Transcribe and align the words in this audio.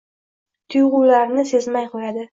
Tuyg`ularini 0.75 1.47
sezmay 1.53 1.89
qo`yadi 1.95 2.29